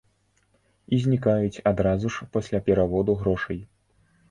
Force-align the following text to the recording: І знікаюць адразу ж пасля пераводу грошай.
І 0.97 1.01
знікаюць 1.03 1.61
адразу 1.73 2.13
ж 2.17 2.29
пасля 2.39 2.65
пераводу 2.71 3.19
грошай. 3.23 3.65